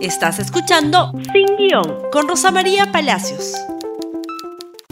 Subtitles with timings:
[0.00, 3.54] Estás escuchando Sin Guión con Rosa María Palacios.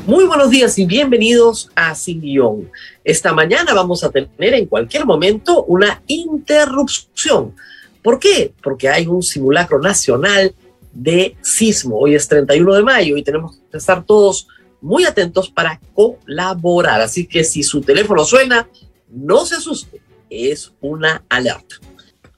[0.05, 2.73] Muy buenos días y bienvenidos a Sin Guión.
[3.05, 7.55] Esta mañana vamos a tener en cualquier momento una interrupción.
[8.03, 8.53] ¿Por qué?
[8.61, 10.53] Porque hay un simulacro nacional
[10.93, 11.99] de sismo.
[12.01, 14.49] Hoy es 31 de mayo y tenemos que estar todos
[14.81, 17.01] muy atentos para colaborar.
[17.01, 18.69] Así que si su teléfono suena,
[19.09, 21.77] no se asuste, es una alerta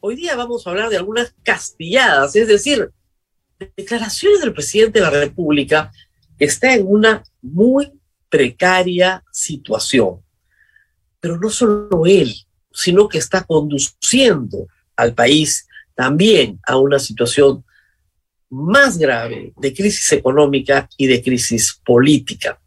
[0.01, 2.91] hoy día vamos a hablar de algunas castilladas, es decir,
[3.77, 5.93] declaraciones del presidente de la República
[6.38, 7.93] que está en una muy
[8.29, 10.23] precaria situación.
[11.21, 12.34] Pero no solo él,
[12.73, 17.65] sino que está conduciendo al país también a una situación
[18.51, 22.60] más grave de crisis económica y de crisis política.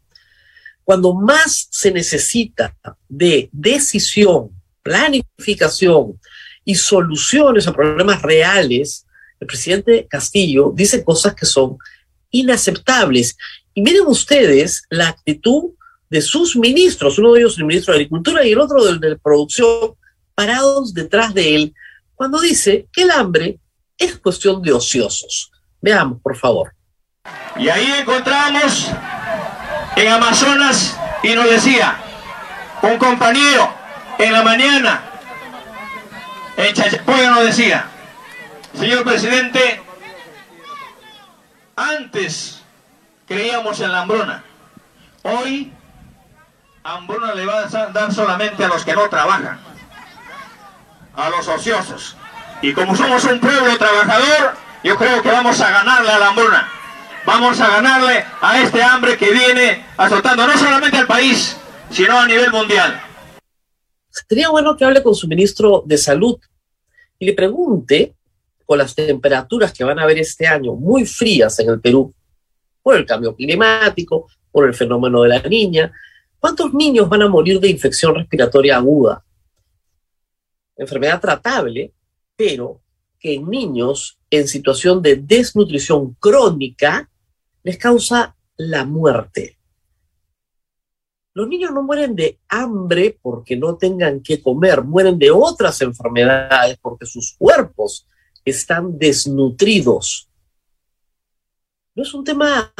[0.84, 2.76] Cuando más se necesita
[3.08, 4.50] de decisión,
[4.82, 6.20] planificación,
[6.64, 9.06] y soluciones a problemas reales,
[9.40, 11.76] el presidente Castillo dice cosas que son
[12.30, 13.36] inaceptables.
[13.74, 15.72] Y miren ustedes la actitud
[16.08, 19.16] de sus ministros, uno de ellos el ministro de Agricultura y el otro del de
[19.16, 19.94] Producción,
[20.34, 21.74] parados detrás de él,
[22.14, 23.58] cuando dice que el hambre
[23.98, 25.50] es cuestión de ociosos.
[25.80, 26.74] Veamos, por favor.
[27.58, 28.90] Y ahí encontramos
[29.96, 31.96] en Amazonas y nos decía
[32.82, 33.72] un compañero
[34.18, 35.11] en la mañana
[36.56, 37.86] Chachapoya nos decía,
[38.78, 39.82] señor presidente,
[41.76, 42.62] antes
[43.26, 44.44] creíamos en la hambruna,
[45.22, 45.72] hoy
[46.84, 49.60] hambruna le va a dar solamente a los que no trabajan,
[51.16, 52.16] a los ociosos.
[52.62, 56.68] Y como somos un pueblo trabajador, yo creo que vamos a ganarle a la hambruna.
[57.24, 61.56] Vamos a ganarle a este hambre que viene azotando no solamente al país,
[61.90, 63.00] sino a nivel mundial.
[64.12, 66.38] Sería bueno que hable con su ministro de Salud
[67.18, 68.14] y le pregunte,
[68.66, 72.14] con las temperaturas que van a haber este año muy frías en el Perú,
[72.82, 75.92] por el cambio climático, por el fenómeno de la niña,
[76.38, 79.24] ¿cuántos niños van a morir de infección respiratoria aguda?
[80.76, 81.92] Enfermedad tratable,
[82.36, 82.80] pero
[83.18, 87.08] que en niños en situación de desnutrición crónica
[87.62, 89.58] les causa la muerte.
[91.34, 96.78] Los niños no mueren de hambre porque no tengan que comer, mueren de otras enfermedades
[96.80, 98.06] porque sus cuerpos
[98.44, 100.28] están desnutridos.
[101.94, 102.72] No es un tema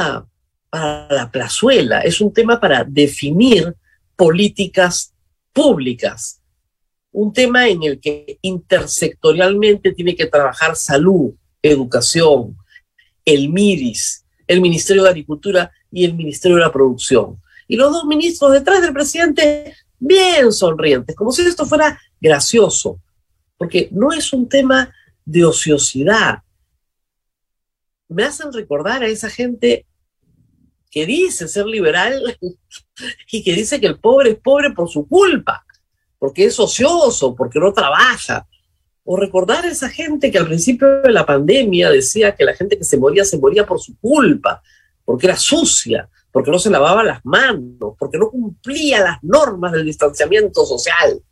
[0.68, 3.74] para la plazuela, es un tema para definir
[4.16, 5.14] políticas
[5.52, 6.42] públicas,
[7.10, 11.32] un tema en el que intersectorialmente tiene que trabajar salud,
[11.62, 12.56] educación,
[13.24, 17.38] el MIRIS, el Ministerio de Agricultura y el Ministerio de la Producción
[17.72, 23.00] y los dos ministros detrás del presidente bien sonrientes, como si esto fuera gracioso,
[23.56, 24.94] porque no es un tema
[25.24, 26.42] de ociosidad.
[28.08, 29.86] Me hacen recordar a esa gente
[30.90, 32.36] que dice ser liberal
[33.32, 35.64] y que dice que el pobre es pobre por su culpa,
[36.18, 38.46] porque es ocioso, porque no trabaja.
[39.02, 42.76] O recordar a esa gente que al principio de la pandemia decía que la gente
[42.76, 44.62] que se moría se moría por su culpa,
[45.06, 49.84] porque era sucia, porque no se lavaba las manos, porque no cumplía las normas del
[49.84, 51.22] distanciamiento social.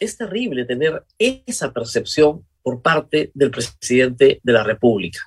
[0.00, 5.20] Es terrible tener esa percepción por parte del presidente de la República.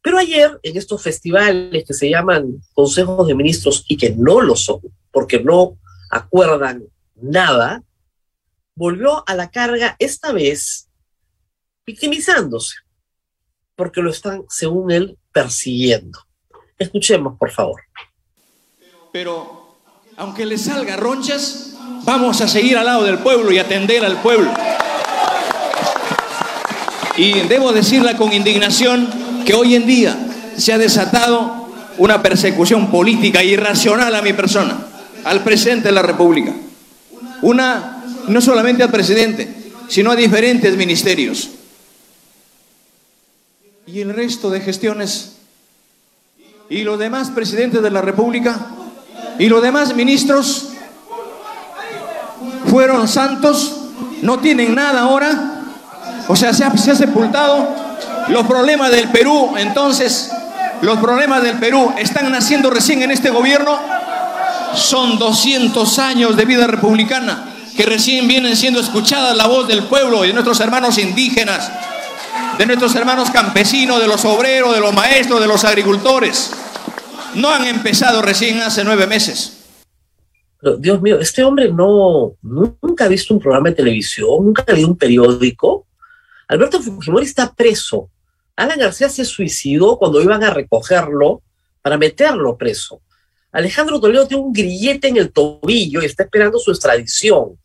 [0.00, 4.56] Pero ayer, en estos festivales que se llaman consejos de ministros y que no lo
[4.56, 5.78] son, porque no
[6.10, 6.84] acuerdan
[7.16, 7.82] nada,
[8.74, 10.88] volvió a la carga esta vez
[11.84, 12.76] victimizándose,
[13.74, 16.18] porque lo están, según él, persiguiendo.
[16.78, 17.82] Escuchemos, por favor.
[19.12, 19.76] Pero
[20.16, 24.52] aunque le salga ronchas, vamos a seguir al lado del pueblo y atender al pueblo.
[27.16, 29.08] Y debo decirla con indignación
[29.44, 30.16] que hoy en día
[30.56, 31.68] se ha desatado
[31.98, 34.86] una persecución política irracional a mi persona,
[35.24, 36.52] al presidente de la República.
[37.42, 41.50] Una, no solamente al presidente, sino a diferentes ministerios.
[43.86, 45.32] ¿Y el resto de gestiones?
[46.70, 48.58] ¿Y los demás presidentes de la República?
[49.38, 50.68] ¿Y los demás ministros?
[52.66, 53.76] ¿Fueron santos?
[54.22, 55.64] ¿No tienen nada ahora?
[56.28, 57.68] O sea, se ha, se ha sepultado
[58.28, 59.54] los problemas del Perú.
[59.56, 60.30] Entonces,
[60.80, 63.76] los problemas del Perú están naciendo recién en este gobierno.
[64.74, 70.24] Son 200 años de vida republicana que recién vienen siendo escuchadas la voz del pueblo
[70.24, 71.70] y de nuestros hermanos indígenas
[72.58, 76.52] de nuestros hermanos campesinos, de los obreros, de los maestros, de los agricultores.
[77.34, 79.58] No han empezado recién hace nueve meses.
[80.78, 84.88] Dios mío, este hombre no, nunca ha visto un programa de televisión, nunca ha leído
[84.88, 85.86] un periódico.
[86.46, 88.10] Alberto Fujimori está preso.
[88.54, 91.42] Alan García se suicidó cuando iban a recogerlo
[91.80, 93.00] para meterlo preso.
[93.50, 97.58] Alejandro Toledo tiene un grillete en el tobillo y está esperando su extradición.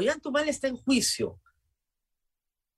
[0.00, 1.38] Ollantumal está en juicio.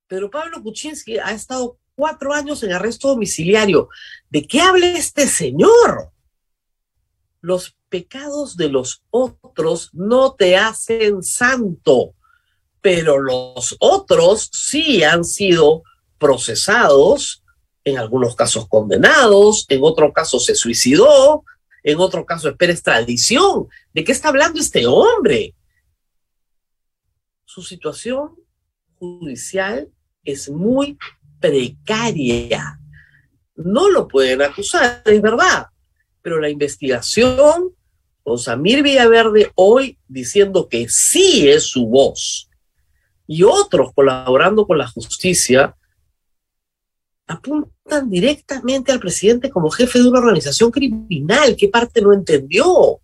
[0.07, 3.89] Pero Pablo Kuczynski ha estado cuatro años en arresto domiciliario.
[4.29, 6.11] ¿De qué habla este señor?
[7.41, 12.15] Los pecados de los otros no te hacen santo,
[12.81, 15.83] pero los otros sí han sido
[16.19, 17.43] procesados,
[17.85, 21.45] en algunos casos condenados, en otros casos se suicidó,
[21.83, 23.69] en otro caso espera extradición.
[23.93, 25.55] ¿De qué está hablando este hombre?
[27.55, 28.31] Su situación
[28.95, 29.91] judicial
[30.25, 30.97] es muy
[31.39, 32.81] precaria.
[33.57, 35.67] No lo pueden acusar, es verdad,
[36.23, 37.75] pero la investigación
[38.23, 42.49] con Samir Villaverde hoy diciendo que sí es su voz
[43.27, 45.77] y otros colaborando con la justicia
[47.27, 51.55] apuntan directamente al presidente como jefe de una organización criminal.
[51.55, 53.03] ¿Qué parte no entendió?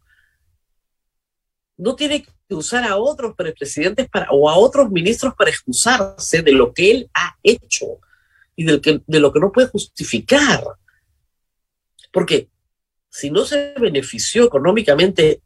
[1.78, 6.52] No tiene que usar a otros presidentes para, o a otros ministros para excusarse de
[6.52, 8.00] lo que él ha hecho
[8.54, 10.62] y de lo que no puede justificar.
[12.12, 12.48] Porque
[13.08, 15.42] si no se benefició económicamente,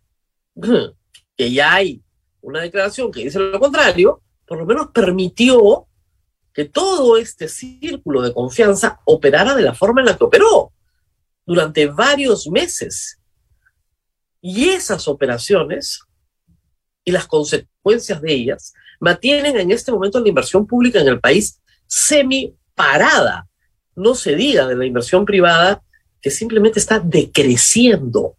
[1.37, 2.03] que ya hay
[2.41, 5.87] una declaración que dice lo contrario, por lo menos permitió
[6.53, 10.73] que todo este círculo de confianza operara de la forma en la que operó
[11.47, 13.19] durante varios meses.
[14.41, 16.01] Y esas operaciones
[17.05, 21.61] y las consecuencias de ellas mantienen en este momento la inversión pública en el país
[21.87, 23.49] semi parada.
[23.95, 25.83] No se diga de la inversión privada
[26.21, 28.37] que simplemente está decreciendo.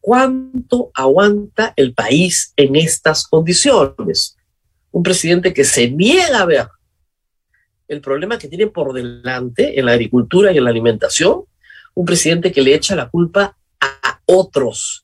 [0.00, 4.36] ¿Cuánto aguanta el país en estas condiciones?
[4.90, 6.68] Un presidente que se niega a ver
[7.88, 11.44] el problema que tiene por delante en la agricultura y en la alimentación,
[11.94, 15.01] un presidente que le echa la culpa a otros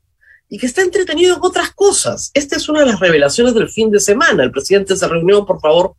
[0.49, 2.31] y que está entretenido en otras cosas.
[2.35, 4.45] Esta es una de las revelaciones del fin de semana.
[4.45, 5.95] El presidente se reunió, por favor,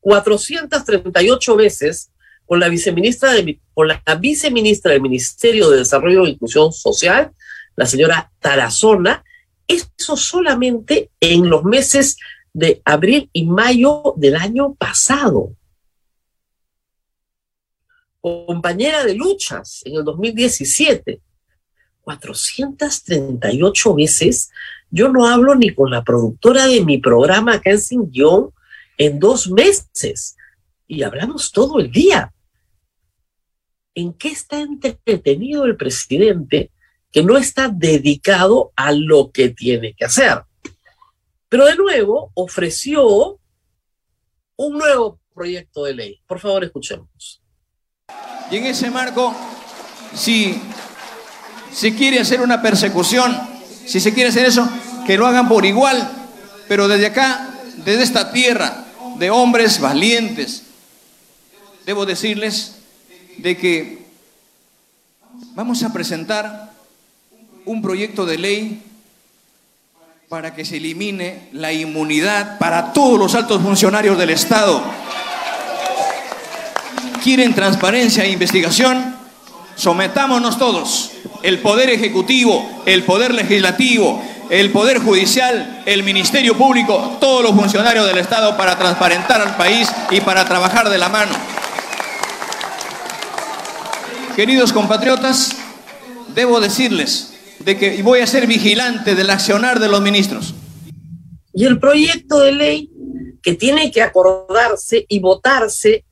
[0.00, 2.10] 438 veces
[2.44, 7.32] con la viceministra, de, con la viceministra del Ministerio de Desarrollo e Inclusión Social,
[7.76, 9.24] la señora Tarazona,
[9.66, 12.18] eso solamente en los meses
[12.52, 15.56] de abril y mayo del año pasado.
[18.20, 21.20] Compañera de luchas en el 2017,
[22.04, 24.50] 438 veces.
[24.90, 28.50] Yo no hablo ni con la productora de mi programa acá en
[28.96, 30.36] en dos meses
[30.86, 32.32] y hablamos todo el día.
[33.94, 36.70] ¿En qué está entretenido el presidente
[37.10, 40.42] que no está dedicado a lo que tiene que hacer?
[41.48, 43.38] Pero de nuevo ofreció
[44.56, 46.20] un nuevo proyecto de ley.
[46.26, 47.42] Por favor, escuchemos.
[48.50, 49.34] Y en ese marco,
[50.14, 50.60] si
[51.74, 53.36] se quiere hacer una persecución,
[53.84, 54.68] si se quiere hacer eso,
[55.06, 56.08] que lo hagan por igual,
[56.68, 57.50] pero desde acá,
[57.84, 58.84] desde esta tierra,
[59.18, 60.62] de hombres valientes.
[61.84, 62.76] Debo decirles
[63.38, 64.06] de que
[65.54, 66.72] vamos a presentar
[67.64, 68.82] un proyecto de ley
[70.28, 74.82] para que se elimine la inmunidad para todos los altos funcionarios del Estado.
[77.22, 79.14] ¿Quieren transparencia e investigación?
[79.76, 81.13] Sometámonos todos,
[81.44, 88.06] el Poder Ejecutivo, el Poder Legislativo, el Poder Judicial, el Ministerio Público, todos los funcionarios
[88.06, 91.32] del Estado para transparentar al país y para trabajar de la mano.
[94.34, 95.54] Queridos compatriotas,
[96.34, 100.54] debo decirles de que voy a ser vigilante del accionar de los ministros.
[101.52, 102.90] Y el proyecto de ley
[103.42, 106.06] que tiene que acordarse y votarse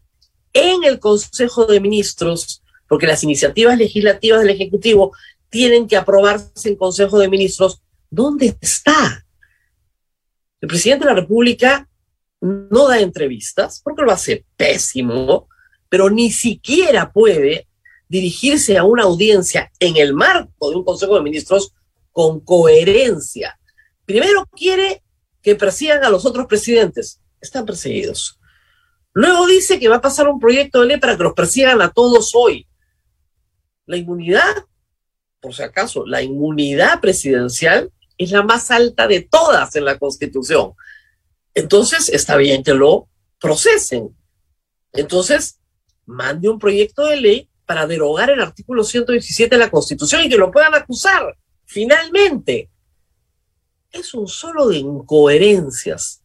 [0.52, 2.62] en el Consejo de Ministros,
[2.92, 5.16] porque las iniciativas legislativas del Ejecutivo
[5.49, 7.80] tienen que aprobarse en Consejo de Ministros
[8.11, 9.25] ¿Dónde está?
[10.61, 11.88] El presidente de la República
[12.42, 15.49] no da entrevistas porque lo hace pésimo,
[15.88, 17.66] pero ni siquiera puede
[18.11, 21.72] dirigirse a una audiencia en el marco de un Consejo de Ministros
[22.11, 23.58] con coherencia.
[24.04, 25.02] Primero quiere
[25.40, 27.22] que persigan a los otros presidentes.
[27.40, 28.38] Están perseguidos.
[29.14, 31.90] Luego dice que va a pasar un proyecto de ley para que los persigan a
[31.90, 32.66] todos hoy.
[33.86, 34.66] La inmunidad,
[35.40, 40.72] por si acaso, la inmunidad presidencial es la más alta de todas en la Constitución.
[41.54, 43.08] Entonces, está bien que lo
[43.40, 44.16] procesen.
[44.92, 45.58] Entonces,
[46.06, 50.36] mande un proyecto de ley para derogar el artículo 117 de la Constitución y que
[50.36, 51.36] lo puedan acusar.
[51.64, 52.70] Finalmente,
[53.90, 56.22] es un solo de incoherencias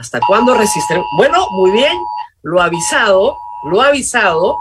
[0.00, 1.06] ¿Hasta cuándo resistiremos?
[1.18, 1.92] Bueno, muy bien,
[2.42, 3.36] lo ha avisado,
[3.70, 4.56] lo ha avisado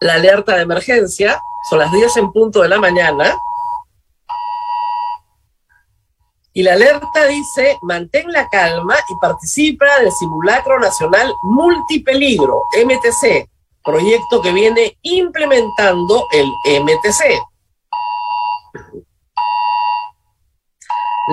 [0.00, 3.34] la alerta de emergencia, son las 10 en punto de la mañana,
[6.56, 13.46] y la alerta dice, mantén la calma y participa del simulacro nacional multipeligro, MTC,
[13.84, 16.50] proyecto que viene implementando el
[16.82, 17.42] MTC.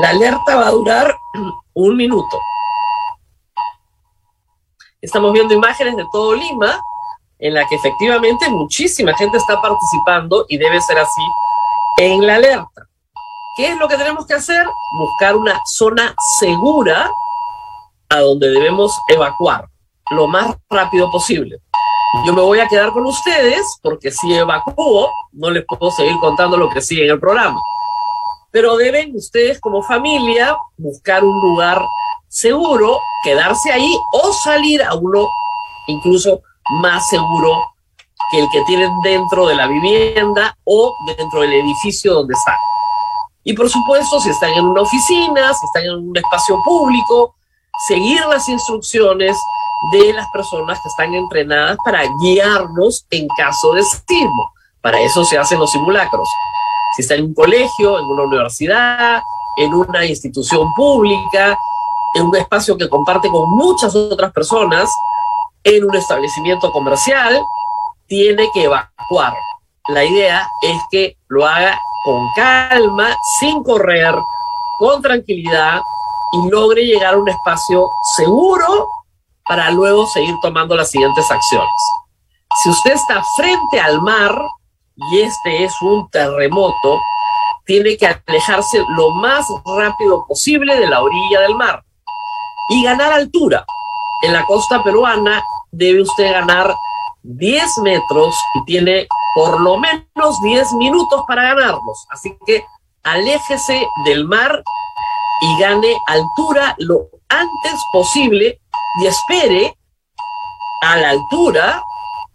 [0.01, 1.15] La alerta va a durar
[1.73, 2.37] un minuto.
[5.01, 6.81] Estamos viendo imágenes de todo Lima,
[7.43, 11.21] en la que efectivamente muchísima gente está participando y debe ser así
[11.97, 12.87] en la alerta.
[13.57, 14.65] ¿Qué es lo que tenemos que hacer?
[14.97, 17.11] Buscar una zona segura
[18.07, 19.67] a donde debemos evacuar
[20.11, 21.57] lo más rápido posible.
[22.25, 26.55] Yo me voy a quedar con ustedes porque si evacúo no les puedo seguir contando
[26.55, 27.59] lo que sigue en el programa.
[28.51, 31.81] Pero deben ustedes como familia buscar un lugar
[32.29, 35.27] seguro, quedarse ahí o salir a uno
[35.87, 37.63] incluso más seguro
[38.31, 42.57] que el que tienen dentro de la vivienda o dentro del edificio donde están.
[43.43, 47.35] Y por supuesto, si están en una oficina, si están en un espacio público,
[47.87, 49.37] seguir las instrucciones
[49.91, 54.53] de las personas que están entrenadas para guiarnos en caso de sismo.
[54.81, 56.27] Para eso se hacen los simulacros.
[56.95, 59.21] Si está en un colegio, en una universidad,
[59.57, 61.57] en una institución pública,
[62.13, 64.89] en un espacio que comparte con muchas otras personas,
[65.63, 67.41] en un establecimiento comercial,
[68.07, 69.33] tiene que evacuar.
[69.87, 74.15] La idea es que lo haga con calma, sin correr,
[74.79, 75.81] con tranquilidad
[76.33, 78.89] y logre llegar a un espacio seguro
[79.45, 81.69] para luego seguir tomando las siguientes acciones.
[82.61, 84.35] Si usted está frente al mar
[84.95, 87.01] y este es un terremoto,
[87.65, 91.83] tiene que alejarse lo más rápido posible de la orilla del mar
[92.69, 93.65] y ganar altura.
[94.21, 96.73] En la costa peruana debe usted ganar
[97.23, 102.05] 10 metros y tiene por lo menos 10 minutos para ganarlos.
[102.09, 102.63] Así que
[103.03, 104.63] aléjese del mar
[105.41, 108.59] y gane altura lo antes posible
[109.01, 109.75] y espere
[110.83, 111.81] a la altura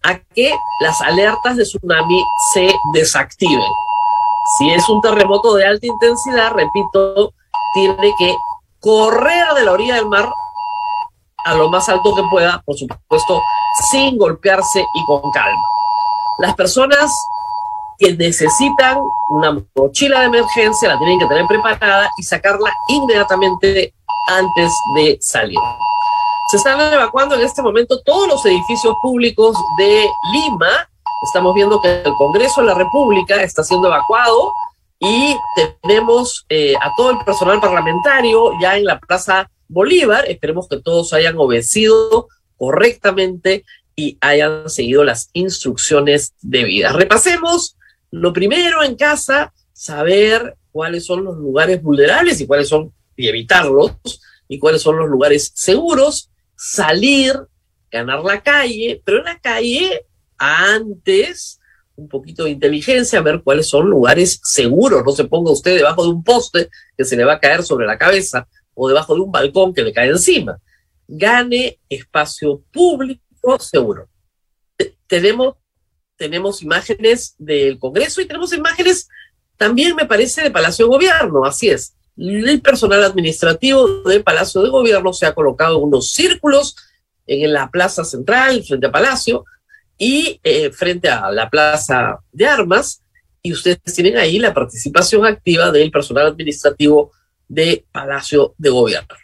[0.04, 3.70] a que las alertas de tsunami se desactiven.
[4.58, 7.32] Si es un terremoto de alta intensidad, repito,
[7.74, 8.34] tiene que
[8.80, 10.28] correr de la orilla del mar
[11.48, 13.42] a lo más alto que pueda, por supuesto,
[13.90, 15.62] sin golpearse y con calma.
[16.38, 17.10] Las personas
[17.98, 18.98] que necesitan
[19.30, 23.94] una mochila de emergencia la tienen que tener preparada y sacarla inmediatamente
[24.28, 25.58] antes de salir.
[26.50, 30.88] Se están evacuando en este momento todos los edificios públicos de Lima.
[31.24, 34.52] Estamos viendo que el Congreso de la República está siendo evacuado
[35.00, 35.36] y
[35.82, 40.24] tenemos eh, a todo el personal parlamentario ya en la Plaza Bolívar.
[40.28, 46.94] Esperemos que todos hayan obedecido correctamente y hayan seguido las instrucciones debidas.
[46.94, 47.76] Repasemos
[48.10, 53.92] lo primero en casa, saber cuáles son los lugares vulnerables y cuáles son, y evitarlos,
[54.48, 57.34] y cuáles son los lugares seguros, salir,
[57.90, 60.06] ganar la calle, pero en la calle
[60.36, 61.58] antes
[61.98, 65.02] un poquito de inteligencia, ver cuáles son lugares seguros.
[65.04, 67.86] No se ponga usted debajo de un poste que se le va a caer sobre
[67.86, 68.46] la cabeza
[68.80, 70.58] o debajo de un balcón que le cae encima.
[71.08, 74.08] Gane espacio público seguro.
[75.08, 75.56] Tenemos,
[76.16, 79.08] tenemos imágenes del Congreso y tenemos imágenes
[79.56, 81.96] también, me parece, de Palacio de Gobierno, así es.
[82.16, 86.76] El personal administrativo del Palacio de Gobierno se ha colocado unos círculos
[87.26, 89.44] en la plaza central, frente a Palacio,
[89.98, 93.02] y eh, frente a la plaza de armas,
[93.42, 97.10] y ustedes tienen ahí la participación activa del personal administrativo
[97.48, 99.14] de Palacio de Gobierno.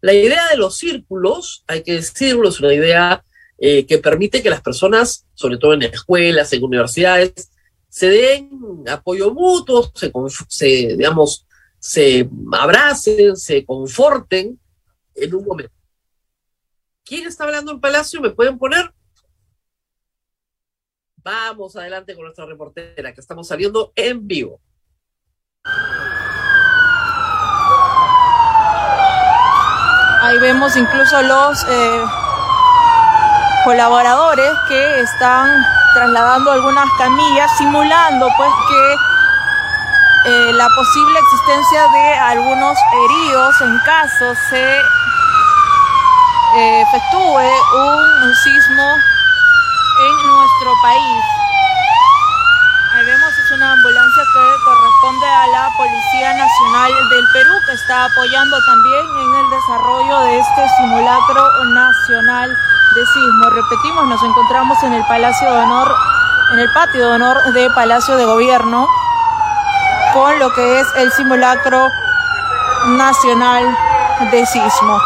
[0.00, 3.24] La idea de los círculos, hay que decirlo, es una idea
[3.58, 7.50] eh, que permite que las personas, sobre todo en escuelas, en universidades,
[7.88, 10.12] se den apoyo mutuo, se,
[10.48, 10.66] se,
[10.96, 11.46] digamos,
[11.78, 14.58] se abracen, se conforten
[15.14, 15.72] en un momento.
[17.04, 18.20] ¿Quién está hablando en Palacio?
[18.20, 18.92] ¿Me pueden poner?
[21.16, 24.60] Vamos adelante con nuestra reportera, que estamos saliendo en vivo.
[30.26, 32.04] Ahí vemos incluso los eh,
[33.64, 35.48] colaboradores que están
[35.94, 38.94] trasladando algunas camillas, simulando pues que
[40.28, 44.78] eh, la posible existencia de algunos heridos en caso se
[46.56, 48.96] eh, efectúe un sismo
[50.00, 51.24] en nuestro país.
[52.94, 54.55] Ahí vemos es una ambulancia que
[54.96, 60.68] corresponde a la Policía Nacional del Perú que está apoyando también en el desarrollo este
[60.78, 62.50] simulacro nacional
[62.94, 63.50] de sismo.
[63.50, 65.94] Repetimos, nos encontramos en el Palacio de Honor,
[66.52, 68.88] en el patio de honor de Palacio de Gobierno,
[70.12, 71.88] con lo que es el simulacro
[72.86, 73.64] nacional
[74.30, 75.00] de sismo.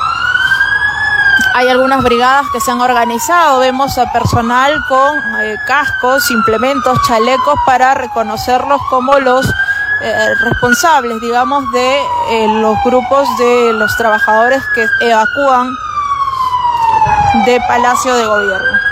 [1.55, 7.59] Hay algunas brigadas que se han organizado, vemos a personal con eh, cascos, implementos, chalecos
[7.67, 9.47] para reconocerlos como los
[10.03, 15.77] eh, responsables, digamos, de eh, los grupos de los trabajadores que evacúan
[17.47, 18.90] de Palacio de Gobierno.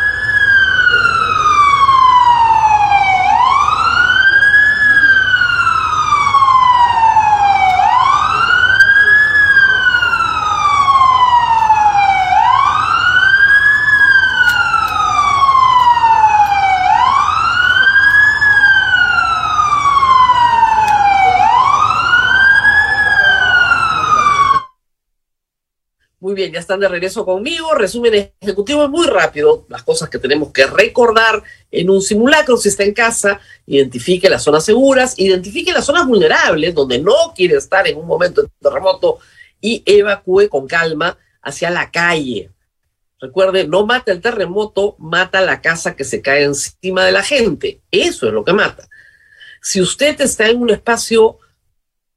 [26.39, 27.75] Bien, ya están de regreso conmigo.
[27.75, 32.85] Resumen ejecutivo muy rápido, las cosas que tenemos que recordar en un simulacro si está
[32.85, 37.99] en casa, identifique las zonas seguras, identifique las zonas vulnerables donde no quiere estar en
[37.99, 39.19] un momento de terremoto
[39.61, 42.53] y evacúe con calma hacia la calle.
[43.21, 47.81] Recuerde, no mata el terremoto, mata la casa que se cae encima de la gente.
[47.91, 48.89] Eso es lo que mata.
[49.61, 51.39] Si usted está en un espacio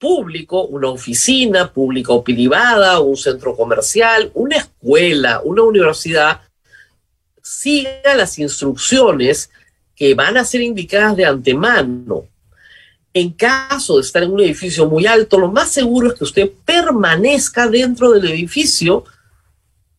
[0.02, 6.42] público, una oficina pública o privada, un centro comercial, una escuela, una universidad,
[7.44, 9.52] siga las instrucciones
[9.96, 12.26] que van a ser indicadas de antemano.
[13.14, 16.52] En caso de estar en un edificio muy alto, lo más seguro es que usted
[16.66, 19.04] permanezca dentro del edificio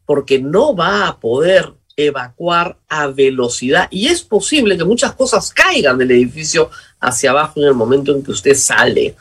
[0.04, 5.98] porque no va a poder evacuar a velocidad y es posible que muchas cosas caigan
[5.98, 9.14] del edificio hacia abajo en el momento en que usted sale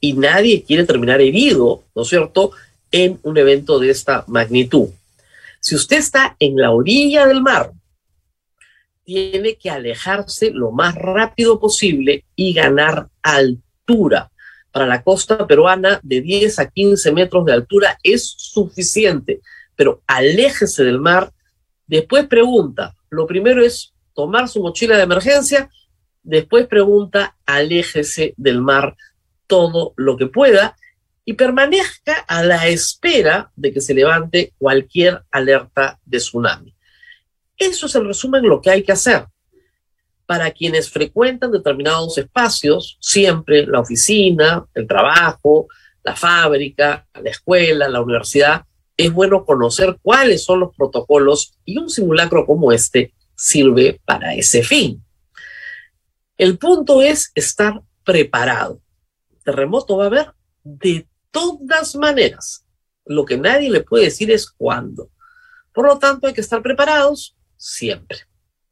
[0.00, 2.52] y nadie quiere terminar herido, ¿no es cierto?,
[2.92, 4.88] en un evento de esta magnitud.
[5.60, 7.72] Si usted está en la orilla del mar,
[9.04, 14.30] tiene que alejarse lo más rápido posible y ganar altura.
[14.70, 19.40] Para la costa peruana, de 10 a 15 metros de altura es suficiente,
[19.74, 21.32] pero aléjese del mar.
[21.86, 25.70] Después pregunta, lo primero es tomar su mochila de emergencia,
[26.22, 28.96] después pregunta, aléjese del mar
[29.46, 30.76] todo lo que pueda
[31.24, 36.74] y permanezca a la espera de que se levante cualquier alerta de tsunami.
[37.56, 39.26] Eso es el resumen lo que hay que hacer.
[40.24, 45.66] Para quienes frecuentan determinados espacios, siempre la oficina, el trabajo,
[46.02, 48.64] la fábrica, la escuela, la universidad,
[48.96, 54.62] es bueno conocer cuáles son los protocolos y un simulacro como este sirve para ese
[54.62, 55.02] fin.
[56.38, 58.80] El punto es estar preparado
[59.46, 60.32] terremoto va a haber
[60.64, 62.66] de todas maneras.
[63.04, 65.08] Lo que nadie le puede decir es cuándo.
[65.72, 68.18] Por lo tanto, hay que estar preparados siempre.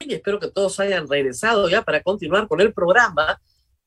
[0.00, 3.40] Y espero que todos hayan regresado ya para continuar con el programa,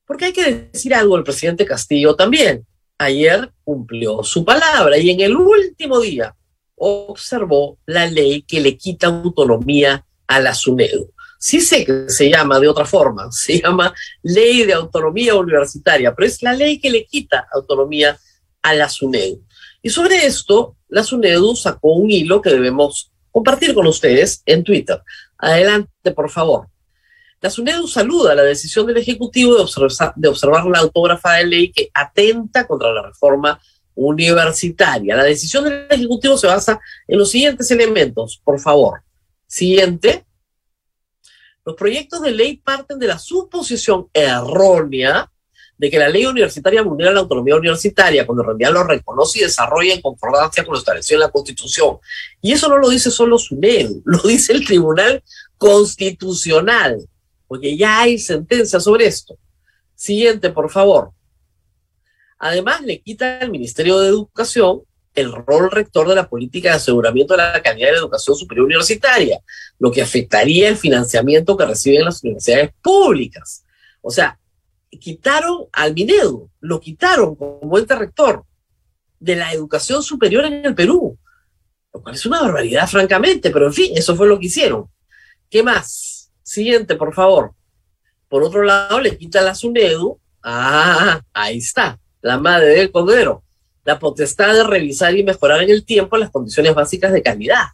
[0.06, 2.66] porque hay que decir algo al presidente Castillo también.
[2.96, 6.34] Ayer cumplió su palabra y en el último día
[6.74, 12.60] observó la ley que le quita autonomía a la SUNEDU sí sé que se llama
[12.60, 17.06] de otra forma, se llama Ley de Autonomía Universitaria, pero es la ley que le
[17.06, 18.18] quita autonomía
[18.62, 19.42] a la SUNEDU.
[19.82, 25.00] Y sobre esto, la SUNEDU sacó un hilo que debemos compartir con ustedes en Twitter.
[25.38, 26.68] Adelante, por favor.
[27.40, 29.64] La SUNEDU saluda la decisión del Ejecutivo de
[30.16, 33.60] de observar la autógrafa de ley que atenta contra la reforma
[33.94, 35.16] universitaria.
[35.16, 39.02] La decisión del Ejecutivo se basa en los siguientes elementos, por favor.
[39.46, 40.26] Siguiente,
[41.68, 45.30] los proyectos de ley parten de la suposición errónea
[45.76, 49.42] de que la ley universitaria vulnera la autonomía universitaria, cuando en realidad lo reconoce y
[49.42, 51.98] desarrolla en concordancia con lo establecido en la Constitución.
[52.40, 55.22] Y eso no lo dice solo SUNED, lo dice el Tribunal
[55.58, 57.06] Constitucional,
[57.46, 59.36] porque ya hay sentencia sobre esto.
[59.94, 61.10] Siguiente, por favor.
[62.38, 64.84] Además, le quita al Ministerio de Educación
[65.20, 68.66] el rol rector de la política de aseguramiento de la calidad de la educación superior
[68.66, 69.40] universitaria,
[69.78, 73.64] lo que afectaría el financiamiento que reciben las universidades públicas.
[74.00, 74.38] O sea,
[74.90, 78.44] quitaron al Minedu, lo quitaron como ente rector
[79.18, 81.18] de la educación superior en el Perú,
[81.92, 84.88] lo cual es una barbaridad, francamente, pero en fin, eso fue lo que hicieron.
[85.50, 86.30] ¿Qué más?
[86.42, 87.52] Siguiente, por favor.
[88.28, 90.20] Por otro lado, le quitan la SUNEDU.
[90.42, 93.42] Ah, ahí está, la madre del cordero
[93.88, 97.68] la potestad de revisar y mejorar en el tiempo las condiciones básicas de calidad,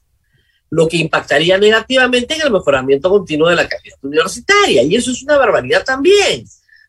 [0.71, 4.85] lo que impactaría negativamente en el mejoramiento continuo de la calidad universitaria.
[4.85, 6.45] Y eso es una barbaridad también,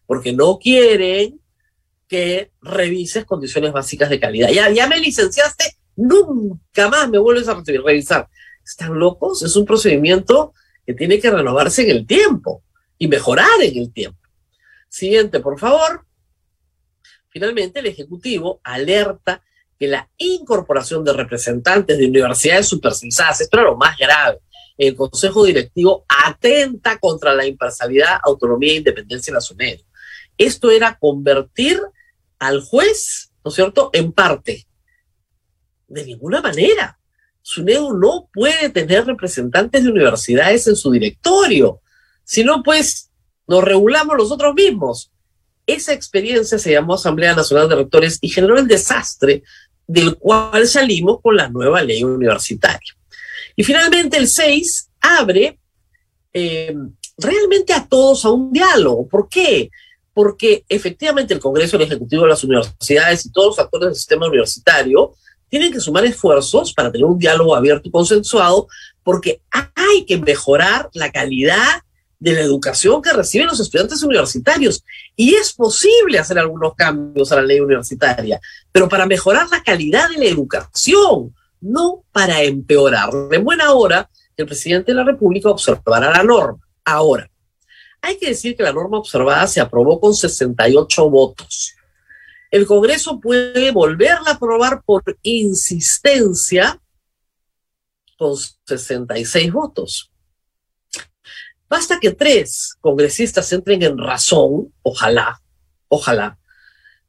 [0.05, 1.39] porque no quieren
[2.07, 4.49] que revises condiciones básicas de calidad.
[4.49, 8.27] Ya, ya me licenciaste, nunca más me vuelves a revisar.
[8.63, 9.41] ¿Están locos?
[9.41, 10.53] Es un procedimiento
[10.85, 12.61] que tiene que renovarse en el tiempo
[12.99, 14.19] y mejorar en el tiempo.
[14.87, 16.05] Siguiente, por favor.
[17.35, 19.43] Finalmente, el Ejecutivo alerta
[19.77, 24.39] que la incorporación de representantes de universidades supercisadas, esto era lo más grave,
[24.77, 29.81] el Consejo Directivo atenta contra la imparcialidad, autonomía e independencia de la SUNED.
[30.37, 31.81] Esto era convertir
[32.39, 34.65] al juez, ¿no es cierto?, en parte.
[35.89, 36.97] De ninguna manera.
[37.41, 41.81] SUNEDU no puede tener representantes de universidades en su directorio.
[42.23, 43.11] Si no, pues
[43.45, 45.11] nos regulamos nosotros mismos.
[45.65, 49.43] Esa experiencia se llamó Asamblea Nacional de Rectores y generó el desastre
[49.87, 52.95] del cual salimos con la nueva ley universitaria.
[53.55, 55.59] Y finalmente el 6 abre
[56.33, 56.75] eh,
[57.17, 59.07] realmente a todos a un diálogo.
[59.07, 59.69] ¿Por qué?
[60.13, 65.13] Porque efectivamente el Congreso, el Ejecutivo las universidades y todos los actores del sistema universitario
[65.49, 68.67] tienen que sumar esfuerzos para tener un diálogo abierto y consensuado,
[69.03, 71.81] porque hay que mejorar la calidad
[72.25, 74.83] de la educación que reciben los estudiantes universitarios.
[75.15, 80.09] Y es posible hacer algunos cambios a la ley universitaria, pero para mejorar la calidad
[80.09, 83.27] de la educación, no para empeorarla.
[83.35, 86.67] En buena hora, el presidente de la República observará la norma.
[86.83, 87.29] Ahora,
[88.01, 91.75] hay que decir que la norma observada se aprobó con 68 votos.
[92.49, 96.81] El Congreso puede volverla a aprobar por insistencia
[98.17, 98.33] con
[98.65, 100.11] 66 votos.
[101.67, 105.41] Basta que tres congresistas entren en razón, ojalá,
[105.87, 106.37] ojalá,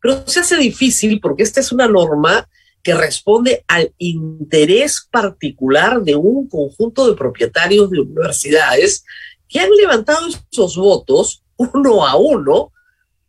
[0.00, 2.48] pero se hace difícil porque esta es una norma
[2.82, 9.04] que responde al interés particular de un conjunto de propietarios de universidades
[9.48, 12.72] que han levantado esos votos uno a uno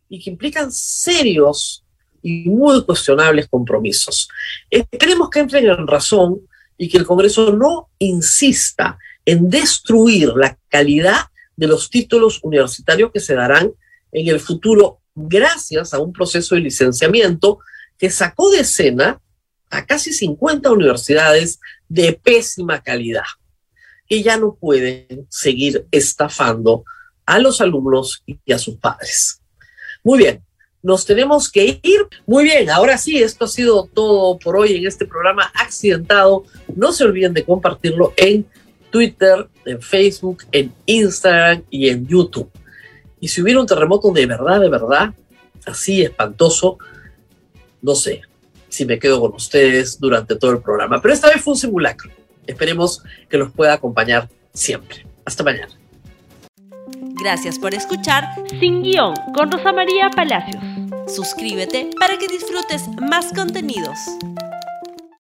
[0.08, 1.84] y que implican serios
[2.22, 4.28] y muy cuestionables compromisos.
[4.70, 6.40] Esperemos que entren en razón
[6.76, 13.20] y que el Congreso no insista en destruir la calidad de los títulos universitarios que
[13.20, 13.72] se darán
[14.10, 17.58] en el futuro gracias a un proceso de licenciamiento
[17.98, 19.20] que sacó de escena
[19.68, 21.60] a casi 50 universidades
[21.90, 23.26] de pésima calidad,
[24.08, 26.84] que ya no pueden seguir estafando
[27.26, 29.42] a los alumnos y a sus padres.
[30.02, 30.42] Muy bien,
[30.82, 32.00] nos tenemos que ir.
[32.26, 36.44] Muy bien, ahora sí, esto ha sido todo por hoy en este programa accidentado.
[36.74, 38.46] No se olviden de compartirlo en
[38.90, 42.50] Twitter, en Facebook, en Instagram y en YouTube.
[43.20, 45.14] Y si hubiera un terremoto de verdad, de verdad,
[45.66, 46.78] así espantoso,
[47.82, 48.22] no sé
[48.68, 51.00] si me quedo con ustedes durante todo el programa.
[51.00, 52.10] Pero esta vez fue un simulacro.
[52.46, 55.06] Esperemos que los pueda acompañar siempre.
[55.24, 55.68] Hasta mañana.
[57.20, 58.24] Gracias por escuchar
[58.60, 60.62] Sin Guión con Rosa María Palacios.
[61.12, 63.98] Suscríbete para que disfrutes más contenidos.